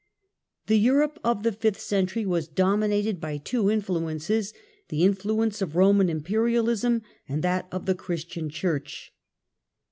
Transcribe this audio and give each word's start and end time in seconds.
The 0.65 0.79
Europe 0.79 1.19
of 1.23 1.43
the 1.43 1.51
fifth 1.51 1.79
century 1.79 2.25
was 2.25 2.47
dominated 2.47 3.21
by 3.21 3.33
Th 3.33 3.39
e 3.39 3.43
two 3.43 3.69
influences— 3.69 4.51
the 4.89 5.03
influence 5.05 5.61
of 5.61 5.73
Eoman 5.73 6.09
Imperialism 6.09 6.95
Empire 6.95 7.13
and 7.29 7.43
that 7.43 7.67
of 7.71 7.85
the 7.85 7.93
Christian 7.93 8.49
Church. 8.49 9.13